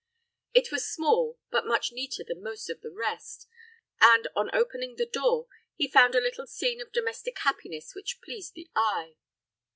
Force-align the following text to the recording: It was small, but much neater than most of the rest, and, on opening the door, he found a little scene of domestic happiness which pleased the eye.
It 0.55 0.71
was 0.71 0.91
small, 0.91 1.37
but 1.51 1.67
much 1.67 1.91
neater 1.91 2.23
than 2.23 2.41
most 2.41 2.71
of 2.71 2.81
the 2.81 2.89
rest, 2.89 3.47
and, 4.01 4.27
on 4.35 4.49
opening 4.51 4.95
the 4.95 5.05
door, 5.05 5.45
he 5.75 5.87
found 5.87 6.15
a 6.15 6.19
little 6.21 6.47
scene 6.47 6.81
of 6.81 6.91
domestic 6.91 7.37
happiness 7.37 7.93
which 7.93 8.19
pleased 8.19 8.55
the 8.55 8.67
eye. 8.75 9.17